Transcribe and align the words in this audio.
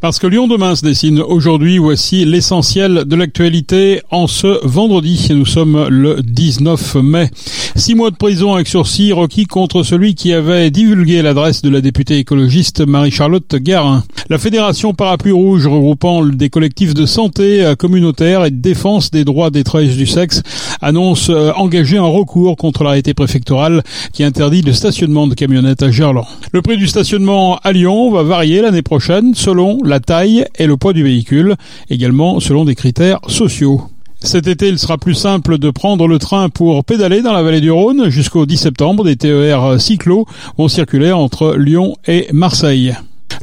Parce 0.00 0.20
que 0.20 0.28
Lyon 0.28 0.46
demain 0.46 0.76
se 0.76 0.84
dessine 0.84 1.18
aujourd'hui, 1.18 1.78
voici 1.78 2.24
l'essentiel 2.24 3.04
de 3.04 3.16
l'actualité 3.16 4.00
en 4.12 4.28
ce 4.28 4.64
vendredi. 4.64 5.26
Nous 5.30 5.44
sommes 5.44 5.88
le 5.88 6.22
19 6.22 6.94
mai. 7.02 7.30
Six 7.74 7.96
mois 7.96 8.12
de 8.12 8.16
prison 8.16 8.54
avec 8.54 8.68
sursis 8.68 9.12
requis 9.12 9.46
contre 9.46 9.82
celui 9.82 10.14
qui 10.14 10.32
avait 10.32 10.70
divulgué 10.70 11.20
l'adresse 11.20 11.62
de 11.62 11.70
la 11.70 11.80
députée 11.80 12.18
écologiste 12.18 12.86
Marie-Charlotte 12.86 13.56
Garin. 13.56 14.04
La 14.30 14.38
Fédération 14.38 14.94
Parapluie 14.94 15.32
Rouge 15.32 15.66
regroupant 15.66 16.24
des 16.24 16.48
collectifs 16.48 16.94
de 16.94 17.04
santé 17.04 17.72
communautaire 17.76 18.44
et 18.44 18.50
de 18.50 18.60
défense 18.60 19.10
des 19.10 19.24
droits 19.24 19.50
des 19.50 19.64
travailleuses 19.64 19.96
du 19.96 20.06
sexe 20.06 20.42
annonce 20.80 21.30
euh, 21.30 21.50
engager 21.56 21.98
un 21.98 22.04
recours 22.04 22.56
contre 22.56 22.84
l'arrêté 22.84 23.14
préfectoral 23.14 23.82
qui 24.12 24.24
interdit 24.24 24.62
le 24.62 24.72
stationnement 24.72 25.26
de 25.26 25.34
camionnettes 25.34 25.82
à 25.82 25.90
Gerland. 25.90 26.26
Le 26.52 26.62
prix 26.62 26.76
du 26.76 26.86
stationnement 26.86 27.58
à 27.64 27.72
Lyon 27.72 28.10
va 28.10 28.22
varier 28.22 28.60
l'année 28.60 28.82
prochaine 28.82 29.34
selon 29.34 29.78
la 29.88 30.00
taille 30.00 30.44
et 30.56 30.66
le 30.66 30.76
poids 30.76 30.92
du 30.92 31.02
véhicule, 31.02 31.56
également 31.90 32.40
selon 32.40 32.64
des 32.64 32.74
critères 32.74 33.20
sociaux. 33.26 33.82
Cet 34.20 34.48
été, 34.48 34.68
il 34.68 34.78
sera 34.78 34.98
plus 34.98 35.14
simple 35.14 35.58
de 35.58 35.70
prendre 35.70 36.08
le 36.08 36.18
train 36.18 36.48
pour 36.48 36.84
pédaler 36.84 37.22
dans 37.22 37.32
la 37.32 37.42
vallée 37.42 37.60
du 37.60 37.70
Rhône. 37.70 38.08
Jusqu'au 38.08 38.46
10 38.46 38.56
septembre, 38.56 39.04
des 39.04 39.16
TER 39.16 39.80
cyclo 39.80 40.26
vont 40.56 40.66
circuler 40.66 41.12
entre 41.12 41.54
Lyon 41.56 41.96
et 42.06 42.26
Marseille. 42.32 42.94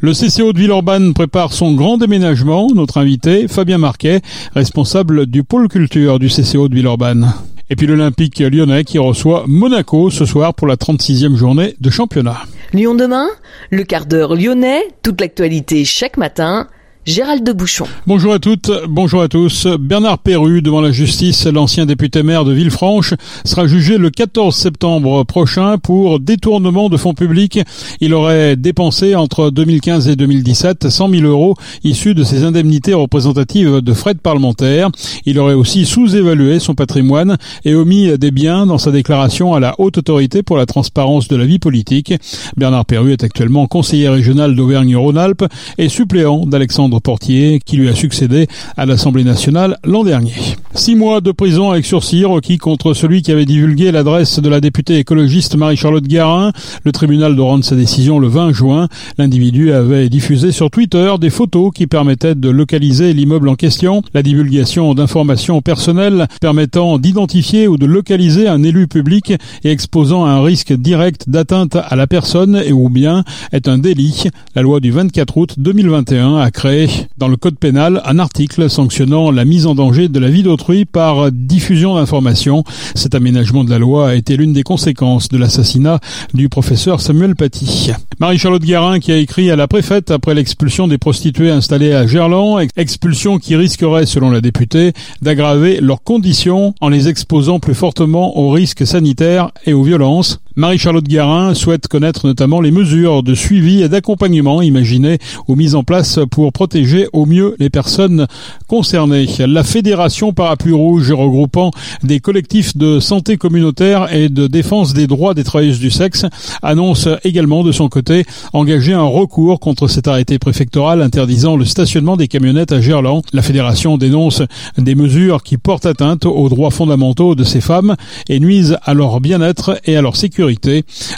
Le 0.01 0.11
CCO 0.11 0.51
de 0.51 0.59
Villeurbanne 0.59 1.13
prépare 1.13 1.53
son 1.53 1.73
grand 1.73 1.97
déménagement. 1.97 2.67
Notre 2.75 2.97
invité, 2.97 3.47
Fabien 3.47 3.77
Marquet, 3.77 4.21
responsable 4.53 5.25
du 5.25 5.43
pôle 5.43 5.69
culture 5.69 6.19
du 6.19 6.27
CCO 6.27 6.67
de 6.67 6.75
Villeurbanne. 6.75 7.33
Et 7.69 7.75
puis 7.75 7.87
l'Olympique 7.87 8.39
lyonnais 8.39 8.83
qui 8.83 8.99
reçoit 8.99 9.45
Monaco 9.47 10.11
ce 10.11 10.25
soir 10.25 10.53
pour 10.53 10.67
la 10.67 10.75
36e 10.75 11.35
journée 11.35 11.75
de 11.79 11.89
championnat. 11.89 12.43
Lyon 12.73 12.93
demain, 12.93 13.27
le 13.71 13.83
quart 13.83 14.05
d'heure 14.05 14.35
lyonnais, 14.35 14.83
toute 15.01 15.19
l'actualité 15.19 15.83
chaque 15.83 16.17
matin 16.17 16.67
Gérald 17.05 17.43
de 17.43 17.53
Bouchon. 17.53 17.85
Bonjour 18.07 18.33
à 18.33 18.39
toutes, 18.39 18.71
bonjour 18.89 19.21
à 19.21 19.27
tous. 19.27 19.67
Bernard 19.79 20.17
Perru, 20.17 20.63
devant 20.63 20.81
la 20.81 20.91
justice, 20.91 21.45
l'ancien 21.45 21.85
député 21.85 22.23
maire 22.23 22.45
de 22.45 22.51
Villefranche, 22.51 23.13
sera 23.43 23.67
jugé 23.67 23.99
le 23.99 24.09
14 24.09 24.55
septembre 24.55 25.23
prochain 25.23 25.77
pour 25.77 26.19
détournement 26.19 26.89
de 26.89 26.97
fonds 26.97 27.13
publics. 27.13 27.59
Il 28.01 28.15
aurait 28.15 28.55
dépensé 28.55 29.13
entre 29.13 29.51
2015 29.51 30.07
et 30.07 30.15
2017 30.15 30.89
100 30.89 31.09
000 31.09 31.27
euros 31.27 31.53
issus 31.83 32.15
de 32.15 32.23
ses 32.23 32.43
indemnités 32.43 32.95
représentatives 32.95 33.81
de 33.81 33.93
frais 33.93 34.15
de 34.15 34.19
parlementaire. 34.19 34.89
Il 35.27 35.37
aurait 35.37 35.53
aussi 35.53 35.85
sous-évalué 35.85 36.57
son 36.57 36.73
patrimoine 36.73 37.37
et 37.65 37.75
omis 37.75 38.17
des 38.17 38.31
biens 38.31 38.65
dans 38.65 38.79
sa 38.79 38.89
déclaration 38.89 39.53
à 39.53 39.59
la 39.59 39.75
Haute 39.77 39.99
Autorité 39.99 40.41
pour 40.41 40.57
la 40.57 40.65
transparence 40.65 41.27
de 41.27 41.35
la 41.35 41.45
vie 41.45 41.59
politique. 41.59 42.15
Bernard 42.57 42.85
Perru 42.85 43.11
est 43.11 43.23
actuellement 43.23 43.67
conseiller 43.67 44.09
régional 44.09 44.55
d'Auvergne-Rhône-Alpes 44.55 45.45
et 45.77 45.87
suppléant 45.87 46.47
d'Alexandre 46.47 46.94
Portier, 46.99 47.59
qui 47.63 47.77
lui 47.77 47.89
a 47.89 47.95
succédé 47.95 48.47
à 48.77 48.85
l'Assemblée 48.85 49.23
nationale 49.23 49.77
l'an 49.83 50.03
dernier. 50.03 50.33
Six 50.77 50.95
mois 50.95 51.21
de 51.21 51.31
prison 51.31 51.71
avec 51.71 51.85
sursis 51.85 52.25
requis 52.25 52.57
contre 52.57 52.93
celui 52.93 53.21
qui 53.21 53.31
avait 53.31 53.45
divulgué 53.45 53.93
l'adresse 53.93 54.41
de 54.41 54.49
la 54.49 54.59
députée 54.59 54.97
écologiste 54.97 55.55
Marie-Charlotte 55.55 56.03
Garin. 56.03 56.51
Le 56.83 56.91
tribunal 56.91 57.33
doit 57.33 57.45
rendre 57.45 57.63
sa 57.63 57.77
décision 57.77 58.19
le 58.19 58.27
20 58.27 58.51
juin. 58.51 58.89
L'individu 59.17 59.71
avait 59.71 60.09
diffusé 60.09 60.51
sur 60.51 60.69
Twitter 60.69 61.13
des 61.19 61.29
photos 61.29 61.71
qui 61.73 61.87
permettaient 61.87 62.35
de 62.35 62.49
localiser 62.49 63.13
l'immeuble 63.13 63.47
en 63.47 63.55
question. 63.55 64.01
La 64.13 64.21
divulgation 64.21 64.93
d'informations 64.93 65.61
personnelles 65.61 66.27
permettant 66.41 66.99
d'identifier 66.99 67.69
ou 67.69 67.77
de 67.77 67.85
localiser 67.85 68.49
un 68.49 68.61
élu 68.61 68.87
public 68.87 69.31
et 69.63 69.71
exposant 69.71 70.25
un 70.25 70.43
risque 70.43 70.73
direct 70.73 71.29
d'atteinte 71.29 71.77
à 71.77 71.95
la 71.95 72.05
personne 72.05 72.61
et 72.63 72.73
ou 72.73 72.89
bien 72.89 73.23
est 73.53 73.69
un 73.69 73.77
délit. 73.77 74.25
La 74.55 74.61
loi 74.61 74.81
du 74.81 74.91
24 74.91 75.37
août 75.37 75.53
2021 75.57 76.35
a 76.35 76.51
créé 76.51 76.89
dans 77.17 77.29
le 77.29 77.37
code 77.37 77.57
pénal 77.57 78.01
un 78.05 78.19
article 78.19 78.69
sanctionnant 78.69 79.31
la 79.31 79.45
mise 79.45 79.67
en 79.67 79.73
danger 79.73 80.09
de 80.09 80.19
la 80.19 80.29
vie 80.29 80.43
d'autrui 80.43 80.64
par 80.85 81.31
diffusion 81.31 81.95
d'informations. 81.95 82.63
Cet 82.95 83.13
aménagement 83.13 83.63
de 83.63 83.69
la 83.69 83.77
loi 83.77 84.09
a 84.09 84.15
été 84.15 84.35
l'une 84.35 84.53
des 84.53 84.63
conséquences 84.63 85.29
de 85.29 85.37
l'assassinat 85.37 85.99
du 86.33 86.49
professeur 86.49 87.01
Samuel 87.01 87.35
Paty. 87.35 87.91
Marie-Charlotte 88.19 88.63
Guérin 88.63 88.99
qui 88.99 89.11
a 89.11 89.17
écrit 89.17 89.51
à 89.51 89.55
la 89.55 89.67
préfète 89.67 90.09
après 90.09 90.33
l'expulsion 90.33 90.87
des 90.87 90.97
prostituées 90.97 91.51
installées 91.51 91.93
à 91.93 92.07
Gerland, 92.07 92.65
expulsion 92.75 93.37
qui 93.37 93.55
risquerait, 93.55 94.05
selon 94.05 94.31
la 94.31 94.41
députée, 94.41 94.93
d'aggraver 95.21 95.79
leurs 95.81 96.01
conditions 96.01 96.73
en 96.81 96.89
les 96.89 97.09
exposant 97.09 97.59
plus 97.59 97.75
fortement 97.75 98.37
aux 98.37 98.49
risques 98.49 98.87
sanitaires 98.87 99.51
et 99.65 99.73
aux 99.73 99.83
violences. 99.83 100.39
Marie-Charlotte 100.57 101.03
Guérin 101.03 101.53
souhaite 101.53 101.89
connaître 101.89 102.27
notamment 102.27 102.61
les 102.61 102.71
mesures 102.71 103.23
de 103.23 103.35
suivi 103.35 103.81
et 103.81 103.89
d'accompagnement 103.89 104.61
imaginées 104.61 105.17
ou 105.49 105.55
mises 105.57 105.75
en 105.75 105.83
place 105.83 106.17
pour 106.31 106.53
protéger 106.53 107.09
au 107.11 107.25
mieux 107.25 107.57
les 107.59 107.69
personnes 107.69 108.25
concernées. 108.67 109.27
La 109.39 109.65
Fédération 109.65 110.31
Parapluie 110.31 110.71
Rouge 110.71 111.11
regroupant 111.11 111.71
des 112.03 112.21
collectifs 112.21 112.77
de 112.77 113.01
santé 113.01 113.35
communautaire 113.35 114.13
et 114.13 114.29
de 114.29 114.47
défense 114.47 114.93
des 114.93 115.07
droits 115.07 115.33
des 115.33 115.43
travailleuses 115.43 115.81
du 115.81 115.91
sexe 115.91 116.25
annonce 116.61 117.09
également 117.25 117.65
de 117.65 117.73
son 117.73 117.89
côté 117.89 118.23
engager 118.53 118.93
un 118.93 119.03
recours 119.03 119.59
contre 119.59 119.89
cet 119.89 120.07
arrêté 120.07 120.39
préfectoral 120.39 121.01
interdisant 121.01 121.57
le 121.57 121.65
stationnement 121.65 122.15
des 122.15 122.29
camionnettes 122.29 122.71
à 122.71 122.79
Gerland. 122.79 123.23
La 123.33 123.41
fédération 123.41 123.97
dénonce 123.97 124.41
des 124.77 124.95
mesures 124.95 125.43
qui 125.43 125.57
portent 125.57 125.85
atteinte 125.85 126.25
aux 126.25 126.47
droits 126.47 126.71
fondamentaux 126.71 127.35
de 127.35 127.43
ces 127.43 127.59
femmes 127.59 127.97
et 128.29 128.39
nuisent 128.39 128.77
à 128.83 128.93
leur 128.93 129.19
bien-être 129.19 129.81
et 129.83 129.97
à 129.97 130.01
leur 130.01 130.15
sécurité 130.15 130.44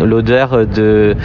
l'odeur 0.04 0.68
de, 0.68 1.16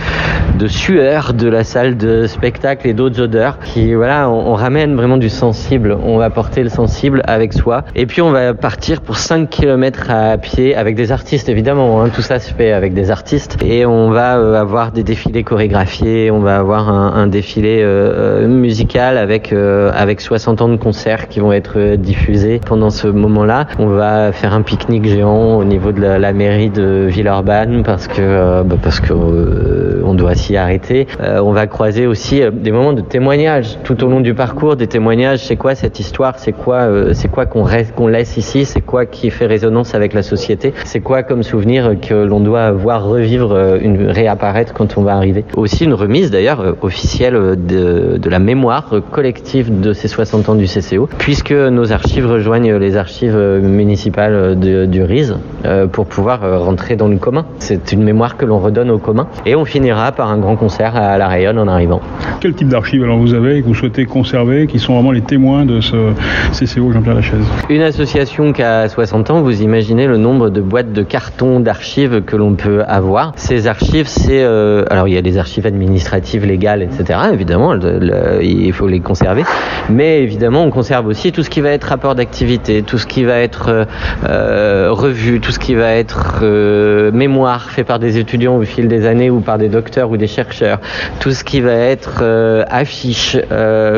de 0.58 0.66
sueur 0.66 1.34
de 1.34 1.48
la 1.48 1.64
salle 1.64 1.96
de 1.96 2.26
spectacle 2.26 2.86
et 2.88 2.94
d'autres 2.94 3.20
odeurs 3.20 3.58
qui, 3.58 3.94
voilà, 3.94 4.30
on, 4.30 4.54
ramène 4.54 4.94
vraiment 4.94 5.16
du 5.16 5.28
sensible. 5.28 5.96
On 6.04 6.16
va 6.16 6.30
porter 6.30 6.62
le 6.62 6.68
sensible 6.68 7.22
avec 7.26 7.52
soi. 7.52 7.84
Et 7.94 8.06
puis 8.06 8.22
on 8.22 8.30
va 8.30 8.54
partir 8.54 9.00
pour 9.00 9.16
5 9.16 9.50
km 9.50 10.10
à 10.10 10.13
pied 10.40 10.74
avec 10.74 10.94
des 10.94 11.12
artistes, 11.12 11.48
évidemment. 11.48 12.02
Hein. 12.02 12.10
tout 12.14 12.22
ça 12.22 12.38
se 12.38 12.52
fait 12.52 12.72
avec 12.72 12.94
des 12.94 13.10
artistes. 13.10 13.56
Et 13.64 13.86
on 13.86 14.10
va 14.10 14.38
euh, 14.38 14.60
avoir 14.60 14.92
des 14.92 15.02
défilés 15.02 15.42
chorégraphiés. 15.44 16.30
On 16.30 16.40
va 16.40 16.58
avoir 16.58 16.88
un, 16.88 17.26
défilé 17.26 17.80
euh, 17.82 18.42
euh 18.44 18.48
musical 18.48 19.18
avec, 19.18 19.52
avec 19.52 20.20
60 20.20 20.62
ans 20.62 20.68
de 20.68 20.76
concerts 20.76 21.28
qui 21.28 21.40
vont 21.40 21.52
être 21.52 21.96
diffusés 21.96 22.60
pendant 22.64 22.90
ce 22.90 23.08
moment-là. 23.08 23.66
On 23.78 23.86
va 23.86 24.32
faire 24.32 24.54
un 24.54 24.62
pique-nique 24.62 25.06
géant 25.06 25.56
au 25.56 25.64
niveau 25.64 25.92
de 25.92 26.00
la, 26.00 26.32
mairie 26.32 26.70
de 26.70 27.06
Villeurbanne 27.08 27.82
parce 27.84 28.08
que, 28.08 28.62
bah 28.62 28.76
parce 28.82 29.00
que 29.00 29.12
on 30.04 30.14
doit 30.14 30.34
s'y 30.34 30.56
arrêter. 30.56 31.06
on 31.20 31.52
va 31.52 31.66
croiser 31.66 32.06
aussi 32.06 32.42
des 32.52 32.72
moments 32.72 32.92
de 32.92 33.00
témoignage 33.00 33.78
tout 33.84 34.02
au 34.04 34.08
long 34.08 34.20
du 34.20 34.34
parcours, 34.34 34.76
des 34.76 34.86
témoignages. 34.86 35.40
C'est 35.40 35.56
quoi 35.56 35.74
cette 35.74 36.00
histoire? 36.00 36.38
C'est 36.38 36.52
quoi, 36.52 36.88
c'est 37.12 37.28
quoi 37.28 37.46
qu'on 37.46 37.66
qu'on 37.96 38.08
laisse 38.08 38.36
ici? 38.36 38.64
C'est 38.64 38.80
quoi 38.80 39.06
qui 39.06 39.30
fait 39.30 39.46
résonance 39.46 39.94
avec 39.94 40.03
la 40.12 40.22
société 40.22 40.74
C'est 40.84 41.00
quoi 41.00 41.22
comme 41.22 41.42
souvenir 41.42 41.94
que 42.00 42.14
l'on 42.14 42.40
doit 42.40 42.72
voir 42.72 43.04
revivre, 43.04 43.52
euh, 43.52 43.78
une 43.80 44.10
réapparaître 44.10 44.74
quand 44.74 44.98
on 44.98 45.02
va 45.02 45.16
arriver? 45.16 45.44
Aussi 45.56 45.84
une 45.84 45.94
remise 45.94 46.30
d'ailleurs 46.30 46.76
officielle 46.82 47.34
de, 47.34 48.18
de, 48.18 48.30
la 48.30 48.38
mémoire 48.38 48.90
collective 49.10 49.80
de 49.80 49.92
ces 49.92 50.08
60 50.08 50.48
ans 50.48 50.54
du 50.54 50.66
CCO, 50.66 51.08
puisque 51.18 51.52
nos 51.52 51.92
archives 51.92 52.26
rejoignent 52.26 52.76
les 52.76 52.96
archives 52.96 53.36
municipales 53.62 54.58
de, 54.58 54.84
du 54.86 55.02
RIS 55.02 55.32
pour 55.92 56.06
pouvoir 56.06 56.40
rentrer 56.62 56.96
dans 56.96 57.08
le 57.08 57.16
commun. 57.16 57.46
C'est 57.58 57.92
une 57.92 58.02
mémoire 58.02 58.36
que 58.36 58.44
l'on 58.44 58.58
redonne 58.58 58.90
au 58.90 58.98
commun 58.98 59.28
et 59.46 59.54
on 59.54 59.64
finira 59.64 60.12
par 60.12 60.30
un 60.30 60.38
grand 60.38 60.56
concert 60.56 60.96
à 60.96 61.16
la 61.18 61.28
Rayonne 61.28 61.58
en 61.58 61.68
arrivant. 61.68 62.00
Quel 62.40 62.54
type 62.54 62.68
d'archives 62.68 63.02
alors 63.02 63.18
vous 63.18 63.34
avez 63.34 63.62
que 63.62 63.66
vous 63.66 63.74
souhaitez 63.74 64.04
conserver, 64.04 64.66
qui 64.66 64.78
sont 64.78 64.94
vraiment 64.94 65.12
les 65.12 65.20
témoins 65.20 65.64
de 65.64 65.80
ce 65.80 66.12
CCO 66.52 66.92
Jean-Pierre 66.92 67.14
Lachaise? 67.14 67.44
Une 67.68 67.82
association 67.82 68.52
qui 68.52 68.62
a 68.62 68.88
60 68.88 69.30
ans, 69.30 69.42
vous 69.42 69.62
imaginez 69.62 69.93
le 69.94 70.16
nombre 70.16 70.50
de 70.50 70.60
boîtes 70.60 70.92
de 70.92 71.02
cartons 71.02 71.60
d'archives 71.60 72.22
que 72.22 72.36
l'on 72.36 72.54
peut 72.54 72.82
avoir. 72.86 73.32
Ces 73.36 73.66
archives, 73.66 74.08
c'est 74.08 74.42
euh, 74.42 74.84
alors 74.90 75.06
il 75.08 75.14
y 75.14 75.16
a 75.16 75.22
des 75.22 75.38
archives 75.38 75.66
administratives, 75.66 76.44
légales, 76.44 76.82
etc. 76.82 77.18
Évidemment, 77.32 77.74
il 78.42 78.72
faut 78.72 78.88
les 78.88 79.00
conserver, 79.00 79.44
mais 79.88 80.22
évidemment 80.22 80.64
on 80.64 80.70
conserve 80.70 81.06
aussi 81.06 81.32
tout 81.32 81.42
ce 81.42 81.50
qui 81.50 81.60
va 81.60 81.70
être 81.70 81.84
rapport 81.84 82.14
d'activité, 82.14 82.82
tout 82.82 82.98
ce 82.98 83.06
qui 83.06 83.24
va 83.24 83.38
être 83.38 83.68
euh, 83.68 83.84
euh 84.28 84.88
revu, 84.90 85.40
tout 85.40 85.52
ce 85.52 85.58
qui 85.58 85.74
va 85.74 85.92
être 85.92 86.40
euh, 86.42 87.12
mémoire 87.12 87.70
fait 87.70 87.84
par 87.84 87.98
des 87.98 88.18
étudiants 88.18 88.56
au 88.56 88.62
fil 88.62 88.88
des 88.88 89.06
années 89.06 89.30
ou 89.30 89.40
par 89.40 89.58
des 89.58 89.68
docteurs 89.68 90.10
ou 90.10 90.16
des 90.16 90.26
chercheurs, 90.26 90.80
tout 91.20 91.30
ce 91.30 91.44
qui 91.44 91.60
va 91.60 91.74
être 91.74 92.24
affiche, 92.68 93.36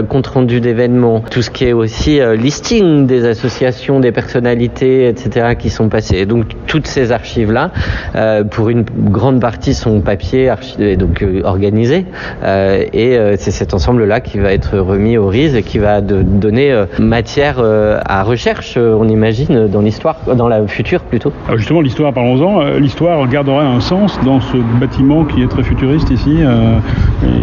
compte 0.09 0.27
rendu 0.27 0.61
d'événements, 0.61 1.21
tout 1.21 1.43
ce 1.43 1.51
qui 1.51 1.65
est 1.65 1.73
aussi 1.73 2.21
listing 2.37 3.07
des 3.07 3.25
associations, 3.25 4.01
des 4.01 4.13
personnalités, 4.13 5.09
etc. 5.09 5.55
qui 5.59 5.71
sont 5.71 5.86
passées. 5.89 6.27
donc 6.27 6.45
toutes 6.67 6.87
ces 6.87 7.13
archives 7.13 7.53
là, 7.53 7.71
euh, 8.15 8.45
pour 8.45 8.69
une 8.69 8.85
grande 9.11 9.41
partie 9.41 9.75
sont 9.75 10.01
papier, 10.01 10.51
donc 10.99 11.25
organisé, 11.45 12.07
et 12.45 13.19
c'est 13.39 13.51
cet 13.51 13.75
ensemble 13.75 14.05
là 14.05 14.21
qui 14.21 14.39
va 14.39 14.53
être 14.53 14.79
remis 14.79 15.17
au 15.17 15.29
RIS 15.29 15.55
et 15.57 15.63
qui 15.63 15.79
va 15.79 16.01
de, 16.01 16.23
donner 16.23 16.85
matière 16.99 17.57
à 17.61 18.23
recherche, 18.23 18.77
on 18.77 19.09
imagine, 19.09 19.67
dans 19.69 19.81
l'histoire, 19.81 20.17
dans 20.35 20.49
la 20.49 20.67
future 20.67 21.01
plutôt. 21.01 21.33
Alors 21.47 21.59
justement, 21.59 21.81
l'histoire, 21.81 22.13
parlons-en. 22.13 22.79
L'histoire 22.79 23.27
gardera 23.29 23.65
un 23.65 23.81
sens 23.81 24.19
dans 24.25 24.41
ce 24.41 24.57
bâtiment 24.81 25.25
qui 25.25 25.43
est 25.43 25.49
très 25.49 25.63
futuriste 25.63 26.11
ici 26.11 26.39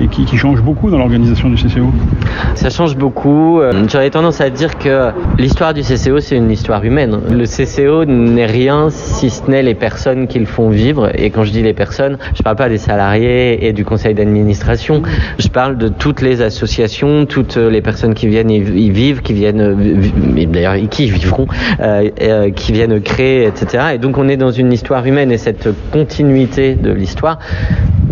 et 0.02 0.08
qui, 0.08 0.26
qui 0.26 0.38
change 0.38 0.62
beaucoup 0.62 0.90
dans 0.90 0.98
l'organisation 0.98 1.50
du 1.50 1.56
CCO 1.56 1.92
Ça 2.56 2.70
change 2.70 2.96
beaucoup. 2.96 3.60
Euh, 3.60 3.86
j'aurais 3.90 4.10
tendance 4.10 4.42
à 4.42 4.50
dire 4.50 4.78
que 4.78 5.12
l'histoire 5.38 5.74
du 5.74 5.82
CCO, 5.82 6.20
c'est 6.20 6.38
une 6.38 6.52
histoire 6.52 6.84
humaine. 6.84 7.20
Le 7.30 7.46
CCO 7.46 8.06
n'est 8.24 8.46
rien 8.46 8.90
si 8.90 9.30
ce 9.30 9.50
n'est 9.50 9.64
les 9.64 9.76
personnes 9.76 10.28
qui 10.28 10.40
le 10.40 10.46
font 10.46 10.70
vivre. 10.70 11.12
Et 11.16 11.30
quand 11.30 11.44
je 11.44 11.52
dis 11.52 11.62
les 11.62 11.74
personnes, 11.74 12.18
je 12.34 12.40
ne 12.40 12.44
parle 12.44 12.56
pas 12.56 12.70
des 12.70 12.78
salariés 12.78 13.68
et 13.68 13.74
du 13.74 13.86
conseil 13.86 14.14
d'administration. 14.14 15.04
Je 15.38 15.48
parle 15.48 15.78
de 15.78 15.88
toutes 15.88 16.22
les 16.22 16.42
associations, 16.42 17.26
toutes 17.26 17.58
les 17.58 17.82
personnes 17.82 18.14
qui 18.14 18.28
viennent 18.28 18.52
y 18.52 18.90
vivre, 18.90 19.22
qui 19.22 19.34
viennent, 19.34 19.76
d'ailleurs, 20.52 20.76
qui 20.90 21.10
vivront, 21.10 21.48
euh, 21.80 22.10
euh, 22.22 22.52
qui 22.52 22.72
viennent 22.72 23.02
créer, 23.02 23.46
etc. 23.46 23.86
Et 23.96 23.98
donc 23.98 24.18
on 24.18 24.28
est 24.28 24.38
dans 24.38 24.52
une 24.52 24.72
histoire 24.72 25.06
humaine 25.06 25.32
et 25.32 25.38
cette 25.38 25.70
continuité 25.92 26.76
de 26.76 26.92
l'histoire, 26.92 27.40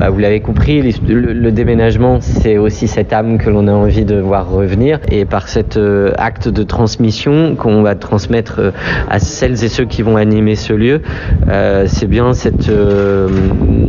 bah, 0.02 0.10
vous 0.10 0.18
l'avez 0.18 0.40
compris, 0.40 0.82
le, 0.82 1.52
déménagement, 1.52 2.22
c'est 2.22 2.58
aussi 2.58 2.88
cette 2.88 3.14
âme 3.14 3.38
que 3.38 3.52
l'on 3.52 3.68
a 3.68 3.72
envie 3.72 4.04
de 4.04 4.16
voir 4.16 4.50
revenir. 4.50 5.00
Et 5.12 5.26
par 5.26 5.48
cet 5.48 5.78
euh, 5.78 6.12
acte 6.18 6.48
de 6.48 6.64
transmission 6.64 7.56
qu'on 7.56 7.84
va 7.84 7.94
transmettre 7.94 8.56
euh, 8.58 8.72
à 9.12 9.20
celles 9.20 9.64
et 9.64 9.68
ceux 9.68 9.86
qui 9.86 10.02
vont 10.02 10.16
animer 10.16 10.56
ce 10.56 10.74
lieu, 10.74 11.02
euh, 11.50 11.84
c'est 11.86 12.08
bien 12.08 12.34
cette, 12.34 12.72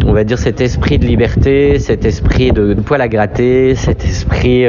on 0.06 0.12
va 0.12 0.24
dire 0.24 0.36
cet 0.36 0.60
esprit 0.60 0.98
de 0.98 1.06
liberté, 1.06 1.78
cet 1.78 2.04
esprit 2.04 2.52
de, 2.52 2.74
de 2.74 2.80
poil 2.82 3.00
à 3.00 3.08
gratter, 3.08 3.74
cet 3.74 4.04
esprit 4.04 4.66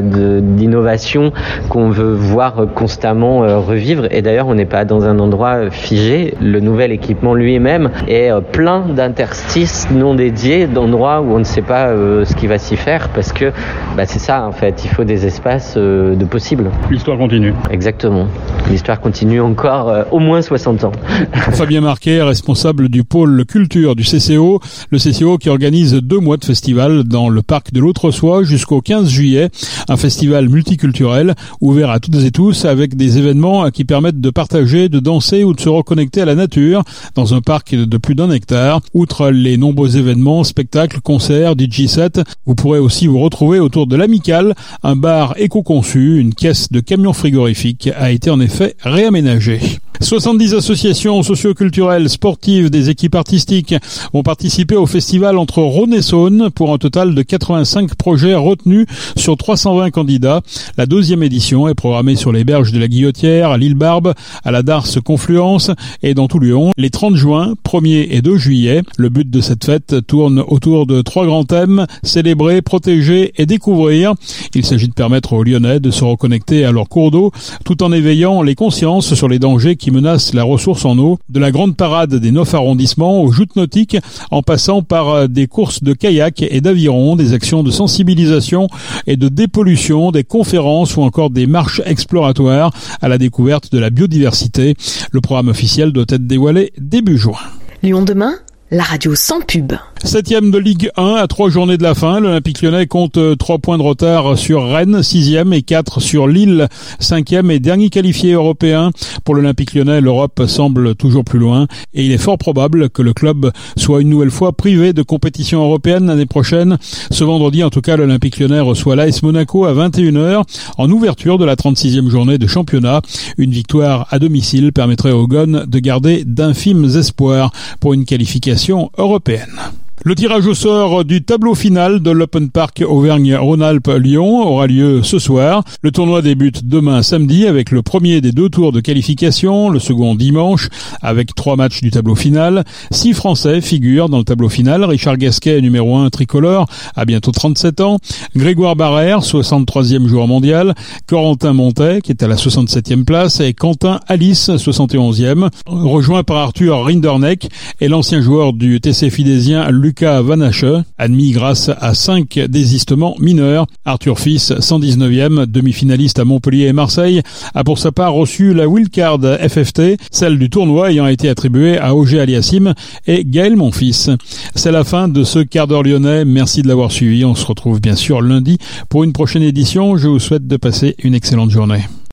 d'innovation 0.00 1.32
qu'on 1.70 1.90
veut 1.90 2.12
voir 2.12 2.68
constamment 2.72 3.60
revivre. 3.60 4.06
Et 4.12 4.22
d'ailleurs, 4.22 4.46
on 4.46 4.54
n'est 4.54 4.64
pas 4.64 4.84
dans 4.84 5.06
un 5.06 5.18
endroit 5.18 5.70
figé. 5.70 6.34
Le 6.40 6.60
nouvel 6.60 6.92
équipement 6.92 7.34
lui-même 7.34 7.90
est 8.06 8.30
plein 8.52 8.86
d'interstices 8.86 9.88
non 9.90 10.14
dédiés, 10.14 10.51
d'endroits 10.66 11.20
où 11.20 11.32
on 11.32 11.38
ne 11.38 11.44
sait 11.44 11.62
pas 11.62 11.88
ce 11.88 12.34
qui 12.34 12.46
va 12.46 12.58
s'y 12.58 12.76
faire 12.76 13.08
parce 13.10 13.32
que 13.32 13.52
bah, 13.96 14.06
c'est 14.06 14.18
ça 14.18 14.46
en 14.46 14.52
fait, 14.52 14.82
il 14.84 14.90
faut 14.90 15.04
des 15.04 15.26
espaces 15.26 15.74
euh, 15.76 16.14
de 16.14 16.24
possible. 16.24 16.70
L'histoire 16.90 17.18
continue. 17.18 17.54
Exactement. 17.70 18.26
L'histoire 18.70 19.00
continue 19.00 19.40
encore 19.40 19.88
euh, 19.88 20.04
au 20.10 20.18
moins 20.18 20.42
60 20.42 20.84
ans. 20.84 20.92
Fabien 21.52 21.80
Marquet, 21.80 22.22
responsable 22.22 22.88
du 22.88 23.04
pôle 23.04 23.44
culture 23.44 23.96
du 23.96 24.02
CCO, 24.02 24.60
le 24.90 24.98
CCO 24.98 25.38
qui 25.38 25.48
organise 25.48 25.94
deux 25.94 26.18
mois 26.18 26.36
de 26.36 26.44
festival 26.44 27.04
dans 27.04 27.28
le 27.28 27.42
parc 27.42 27.72
de 27.72 27.80
l'Autre-Soie 27.80 28.44
jusqu'au 28.44 28.80
15 28.80 29.08
juillet, 29.08 29.50
un 29.88 29.96
festival 29.96 30.48
multiculturel 30.48 31.34
ouvert 31.60 31.90
à 31.90 32.00
toutes 32.00 32.22
et 32.22 32.30
tous 32.30 32.64
avec 32.64 32.96
des 32.96 33.18
événements 33.18 33.70
qui 33.70 33.84
permettent 33.84 34.20
de 34.20 34.30
partager, 34.30 34.88
de 34.88 35.00
danser 35.00 35.44
ou 35.44 35.54
de 35.54 35.60
se 35.60 35.68
reconnecter 35.68 36.22
à 36.22 36.24
la 36.24 36.34
nature 36.34 36.82
dans 37.14 37.34
un 37.34 37.40
parc 37.40 37.74
de 37.74 37.96
plus 37.98 38.14
d'un 38.14 38.30
hectare. 38.30 38.80
Outre 38.94 39.30
les 39.30 39.56
nombreux 39.56 39.96
événements 39.96 40.41
événements, 40.42 40.44
spectacles, 40.44 41.00
concerts, 41.00 41.54
DJ 41.58 41.86
set. 41.86 42.20
Vous 42.46 42.54
pourrez 42.54 42.78
aussi 42.78 43.06
vous 43.06 43.20
retrouver 43.20 43.60
autour 43.60 43.86
de 43.86 43.96
l'Amical, 43.96 44.54
un 44.82 44.96
bar 44.96 45.34
éco-conçu, 45.36 46.18
une 46.18 46.34
caisse 46.34 46.70
de 46.70 46.80
camions 46.80 47.12
frigorifiques 47.12 47.90
a 47.96 48.10
été 48.10 48.30
en 48.30 48.40
effet 48.40 48.76
réaménagée. 48.80 49.60
70 50.02 50.54
associations 50.54 51.22
socioculturelles, 51.22 52.08
sportives, 52.08 52.70
des 52.70 52.90
équipes 52.90 53.14
artistiques 53.14 53.74
ont 54.12 54.22
participé 54.22 54.74
au 54.74 54.86
festival 54.86 55.38
entre 55.38 55.62
Rhône 55.62 55.94
et 55.94 56.02
Saône 56.02 56.50
pour 56.50 56.72
un 56.72 56.78
total 56.78 57.14
de 57.14 57.22
85 57.22 57.94
projets 57.94 58.34
retenus 58.34 58.86
sur 59.16 59.36
320 59.36 59.90
candidats. 59.90 60.42
La 60.76 60.86
deuxième 60.86 61.22
édition 61.22 61.68
est 61.68 61.74
programmée 61.74 62.16
sur 62.16 62.32
les 62.32 62.42
berges 62.42 62.72
de 62.72 62.80
la 62.80 62.88
Guillotière, 62.88 63.50
à 63.50 63.58
l'île 63.58 63.76
Barbe, 63.76 64.14
à 64.42 64.50
la 64.50 64.62
Darse 64.62 64.98
Confluence 65.00 65.70
et 66.02 66.14
dans 66.14 66.26
tout 66.26 66.40
Lyon 66.40 66.72
les 66.76 66.90
30 66.90 67.14
juin, 67.14 67.54
1er 67.64 68.08
et 68.10 68.22
2 68.22 68.36
juillet. 68.38 68.82
Le 68.96 69.08
but 69.08 69.30
de 69.30 69.40
cette 69.40 69.64
fête 69.64 70.04
tourne 70.06 70.31
autour 70.38 70.86
de 70.86 71.02
trois 71.02 71.26
grands 71.26 71.44
thèmes, 71.44 71.86
célébrer, 72.02 72.62
protéger 72.62 73.32
et 73.36 73.46
découvrir. 73.46 74.14
Il 74.54 74.64
s'agit 74.64 74.88
de 74.88 74.94
permettre 74.94 75.32
aux 75.32 75.42
Lyonnais 75.42 75.80
de 75.80 75.90
se 75.90 76.04
reconnecter 76.04 76.64
à 76.64 76.72
leur 76.72 76.88
cours 76.88 77.10
d'eau 77.10 77.32
tout 77.64 77.82
en 77.82 77.92
éveillant 77.92 78.42
les 78.42 78.54
consciences 78.54 79.14
sur 79.14 79.28
les 79.28 79.38
dangers 79.38 79.76
qui 79.76 79.90
menace 79.90 80.34
la 80.34 80.42
ressource 80.42 80.84
en 80.84 80.98
eau, 80.98 81.18
de 81.28 81.38
la 81.38 81.50
grande 81.50 81.76
parade 81.76 82.14
des 82.14 82.30
neuf 82.30 82.54
arrondissements 82.54 83.22
aux 83.22 83.30
joutes 83.32 83.56
nautiques, 83.56 83.96
en 84.30 84.42
passant 84.42 84.82
par 84.82 85.08
euh, 85.08 85.26
des 85.26 85.46
courses 85.46 85.82
de 85.82 85.92
kayak 85.92 86.42
et 86.42 86.60
d'aviron, 86.60 87.16
des 87.16 87.32
actions 87.32 87.62
de 87.62 87.70
sensibilisation 87.70 88.68
et 89.06 89.16
de 89.16 89.28
dépollution, 89.28 90.10
des 90.10 90.24
conférences 90.24 90.96
ou 90.96 91.02
encore 91.02 91.30
des 91.30 91.46
marches 91.46 91.82
exploratoires 91.84 92.72
à 93.00 93.08
la 93.08 93.18
découverte 93.18 93.72
de 93.72 93.78
la 93.78 93.90
biodiversité. 93.90 94.76
Le 95.10 95.20
programme 95.20 95.48
officiel 95.48 95.92
doit 95.92 96.04
être 96.08 96.26
dévoilé 96.26 96.72
début 96.78 97.18
juin. 97.18 97.38
Lyon 97.82 98.02
demain, 98.02 98.34
la 98.72 98.84
radio 98.84 99.14
sans 99.14 99.42
pub. 99.42 99.74
Septième 100.02 100.50
de 100.50 100.56
Ligue 100.56 100.90
1 100.96 101.14
à 101.16 101.26
trois 101.26 101.50
journées 101.50 101.76
de 101.76 101.82
la 101.82 101.94
fin. 101.94 102.20
L'Olympique 102.20 102.62
lyonnais 102.62 102.86
compte 102.86 103.18
euh, 103.18 103.36
trois 103.36 103.58
points 103.58 103.76
de 103.76 103.82
retard 103.82 104.36
sur 104.36 104.66
Rennes, 104.66 105.02
sixième 105.02 105.52
et 105.52 105.62
quatre 105.62 106.00
sur 106.00 106.26
Lille, 106.26 106.68
cinquième 106.98 107.50
et 107.50 107.60
dernier 107.60 107.90
qualifié 107.90 108.32
européen. 108.32 108.90
Pour 109.24 109.34
l'Olympique 109.34 109.74
lyonnais, 109.74 110.00
l'Europe 110.00 110.42
semble 110.46 110.94
toujours 110.94 111.22
plus 111.22 111.38
loin 111.38 111.66
et 111.92 112.04
il 112.04 112.12
est 112.12 112.18
fort 112.18 112.38
probable 112.38 112.88
que 112.88 113.02
le 113.02 113.12
club 113.12 113.52
soit 113.76 114.00
une 114.00 114.08
nouvelle 114.08 114.30
fois 114.30 114.52
privé 114.52 114.94
de 114.94 115.02
compétition 115.02 115.62
européenne 115.62 116.06
l'année 116.06 116.26
prochaine. 116.26 116.78
Ce 117.10 117.22
vendredi, 117.22 117.62
en 117.62 117.70
tout 117.70 117.82
cas, 117.82 117.98
l'Olympique 117.98 118.40
lyonnais 118.40 118.60
reçoit 118.60 118.96
l'AS 118.96 119.22
Monaco 119.22 119.66
à 119.66 119.74
21h 119.74 120.44
en 120.78 120.90
ouverture 120.90 121.36
de 121.36 121.44
la 121.44 121.56
36e 121.56 122.08
journée 122.08 122.38
de 122.38 122.46
championnat. 122.46 123.02
Une 123.36 123.50
victoire 123.50 124.08
à 124.10 124.18
domicile 124.18 124.72
permettrait 124.72 125.12
aux 125.12 125.28
Gones 125.28 125.66
de 125.68 125.78
garder 125.78 126.24
d'infimes 126.24 126.86
espoirs 126.96 127.52
pour 127.78 127.92
une 127.92 128.06
qualification 128.06 128.61
européenne. 128.96 129.60
Le 130.04 130.16
tirage 130.16 130.48
au 130.48 130.54
sort 130.54 131.04
du 131.04 131.22
tableau 131.22 131.54
final 131.54 132.00
de 132.00 132.10
l'Open 132.10 132.50
Park 132.50 132.82
Auvergne-Rhône-Alpes-Lyon 132.84 134.40
aura 134.44 134.66
lieu 134.66 135.04
ce 135.04 135.20
soir. 135.20 135.62
Le 135.80 135.92
tournoi 135.92 136.22
débute 136.22 136.66
demain 136.66 137.02
samedi 137.02 137.46
avec 137.46 137.70
le 137.70 137.82
premier 137.82 138.20
des 138.20 138.32
deux 138.32 138.48
tours 138.48 138.72
de 138.72 138.80
qualification, 138.80 139.68
le 139.68 139.78
second 139.78 140.16
dimanche 140.16 140.70
avec 141.02 141.36
trois 141.36 141.54
matchs 141.54 141.82
du 141.82 141.92
tableau 141.92 142.16
final. 142.16 142.64
Six 142.90 143.12
Français 143.12 143.60
figurent 143.60 144.08
dans 144.08 144.18
le 144.18 144.24
tableau 144.24 144.48
final. 144.48 144.82
Richard 144.82 145.18
Gasquet, 145.18 145.60
numéro 145.60 145.94
1 145.96 146.10
tricolore, 146.10 146.66
à 146.96 147.04
bientôt 147.04 147.30
37 147.30 147.80
ans. 147.80 147.98
Grégoire 148.34 148.74
Barrère, 148.74 149.20
63e 149.20 150.08
joueur 150.08 150.26
mondial. 150.26 150.74
Corentin 151.06 151.52
Montet, 151.52 152.00
qui 152.00 152.10
est 152.10 152.24
à 152.24 152.26
la 152.26 152.36
67e 152.36 153.04
place. 153.04 153.38
Et 153.38 153.54
Quentin 153.54 154.00
Alice, 154.08 154.50
71e. 154.50 155.48
Rejoint 155.66 156.24
par 156.24 156.38
Arthur 156.38 156.82
Rinderneck 156.86 157.48
et 157.80 157.86
l'ancien 157.86 158.20
joueur 158.20 158.52
du 158.52 158.80
TC 158.80 159.10
Fidésien 159.10 159.62
Lucas 159.92 160.22
Vanache, 160.22 160.64
admis 160.96 161.32
grâce 161.32 161.70
à 161.78 161.92
cinq 161.92 162.38
désistements 162.48 163.14
mineurs. 163.20 163.66
Arthur 163.84 164.18
Fils, 164.18 164.50
119e, 164.50 165.44
demi-finaliste 165.44 166.18
à 166.18 166.24
Montpellier 166.24 166.68
et 166.68 166.72
Marseille, 166.72 167.20
a 167.54 167.62
pour 167.62 167.78
sa 167.78 167.92
part 167.92 168.14
reçu 168.14 168.54
la 168.54 168.66
wildcard 168.66 169.18
FFT, 169.20 169.98
celle 170.10 170.38
du 170.38 170.48
tournoi 170.48 170.92
ayant 170.92 171.06
été 171.08 171.28
attribuée 171.28 171.76
à 171.76 171.94
Auger 171.94 172.20
Aliassim 172.20 172.72
et 173.06 173.22
Gaël 173.26 173.54
Monfils. 173.54 174.08
C'est 174.54 174.72
la 174.72 174.84
fin 174.84 175.08
de 175.08 175.24
ce 175.24 175.40
quart 175.40 175.66
d'heure 175.66 175.82
lyonnais. 175.82 176.24
Merci 176.24 176.62
de 176.62 176.68
l'avoir 176.68 176.90
suivi. 176.90 177.26
On 177.26 177.34
se 177.34 177.44
retrouve 177.44 177.78
bien 177.78 177.94
sûr 177.94 178.22
lundi 178.22 178.56
pour 178.88 179.04
une 179.04 179.12
prochaine 179.12 179.42
édition. 179.42 179.98
Je 179.98 180.08
vous 180.08 180.20
souhaite 180.20 180.46
de 180.46 180.56
passer 180.56 180.96
une 181.02 181.14
excellente 181.14 181.50
journée. 181.50 181.82